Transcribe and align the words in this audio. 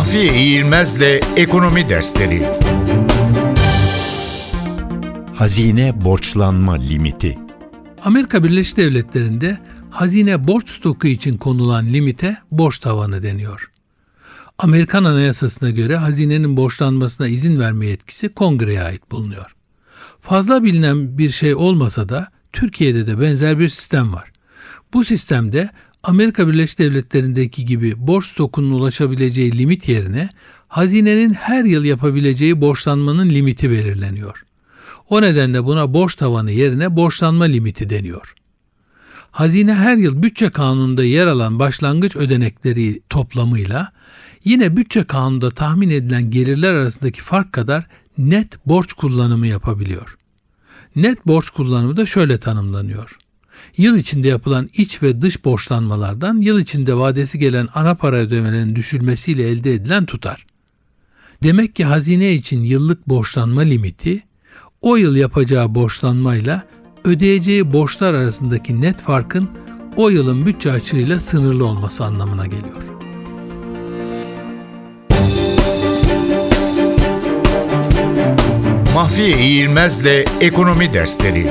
Mahfiye 0.00 0.34
İğilmez'le 0.34 1.20
Ekonomi 1.36 1.88
Dersleri 1.88 2.48
Hazine 5.34 6.04
borçlanma 6.04 6.72
limiti. 6.72 7.38
Amerika 8.04 8.44
Birleşik 8.44 8.76
Devletleri'nde 8.76 9.58
hazine 9.90 10.46
borç 10.48 10.70
stoku 10.70 11.06
için 11.06 11.36
konulan 11.36 11.86
limite 11.86 12.36
borç 12.50 12.78
tavanı 12.78 13.22
deniyor. 13.22 13.70
Amerikan 14.58 15.04
Anayasası'na 15.04 15.70
göre 15.70 15.96
hazinenin 15.96 16.56
borçlanmasına 16.56 17.28
izin 17.28 17.60
verme 17.60 17.86
yetkisi 17.86 18.28
kongreye 18.28 18.82
ait 18.82 19.10
bulunuyor. 19.10 19.56
Fazla 20.20 20.64
bilinen 20.64 21.18
bir 21.18 21.30
şey 21.30 21.54
olmasa 21.54 22.08
da 22.08 22.28
Türkiye'de 22.52 23.06
de 23.06 23.20
benzer 23.20 23.58
bir 23.58 23.68
sistem 23.68 24.12
var. 24.12 24.32
Bu 24.92 25.04
sistemde 25.04 25.70
Amerika 26.02 26.48
Birleşik 26.48 26.78
Devletleri'ndeki 26.78 27.64
gibi 27.64 27.94
borç 27.96 28.26
stokunun 28.26 28.70
ulaşabileceği 28.70 29.58
limit 29.58 29.88
yerine 29.88 30.28
hazinenin 30.68 31.32
her 31.32 31.64
yıl 31.64 31.84
yapabileceği 31.84 32.60
borçlanmanın 32.60 33.30
limiti 33.30 33.70
belirleniyor. 33.70 34.44
O 35.08 35.22
nedenle 35.22 35.64
buna 35.64 35.94
borç 35.94 36.14
tavanı 36.14 36.50
yerine 36.50 36.96
borçlanma 36.96 37.44
limiti 37.44 37.90
deniyor. 37.90 38.34
Hazine 39.30 39.74
her 39.74 39.96
yıl 39.96 40.22
bütçe 40.22 40.50
kanununda 40.50 41.04
yer 41.04 41.26
alan 41.26 41.58
başlangıç 41.58 42.16
ödenekleri 42.16 43.00
toplamıyla 43.08 43.92
yine 44.44 44.76
bütçe 44.76 45.04
kanununda 45.04 45.50
tahmin 45.50 45.90
edilen 45.90 46.30
gelirler 46.30 46.74
arasındaki 46.74 47.22
fark 47.22 47.52
kadar 47.52 47.86
net 48.18 48.66
borç 48.66 48.92
kullanımı 48.92 49.46
yapabiliyor. 49.46 50.16
Net 50.96 51.26
borç 51.26 51.50
kullanımı 51.50 51.96
da 51.96 52.06
şöyle 52.06 52.38
tanımlanıyor. 52.38 53.18
Yıl 53.76 53.96
içinde 53.96 54.28
yapılan 54.28 54.70
iç 54.72 55.02
ve 55.02 55.22
dış 55.22 55.44
borçlanmalardan 55.44 56.36
yıl 56.36 56.60
içinde 56.60 56.96
vadesi 56.96 57.38
gelen 57.38 57.68
ana 57.74 57.94
para 57.94 58.16
ödemelerinin 58.16 58.76
düşülmesiyle 58.76 59.48
elde 59.48 59.74
edilen 59.74 60.06
tutar. 60.06 60.46
Demek 61.42 61.76
ki 61.76 61.84
hazine 61.84 62.32
için 62.32 62.62
yıllık 62.62 63.08
borçlanma 63.08 63.60
limiti 63.60 64.22
o 64.80 64.96
yıl 64.96 65.16
yapacağı 65.16 65.74
borçlanmayla 65.74 66.62
ödeyeceği 67.04 67.72
borçlar 67.72 68.14
arasındaki 68.14 68.80
net 68.80 69.02
farkın 69.02 69.50
o 69.96 70.08
yılın 70.08 70.46
bütçe 70.46 70.72
açığıyla 70.72 71.20
sınırlı 71.20 71.66
olması 71.66 72.04
anlamına 72.04 72.46
geliyor. 72.46 72.82
Mahfiye 78.94 79.38
İğilmez'le 79.38 80.26
Ekonomi 80.40 80.94
Dersleri 80.94 81.46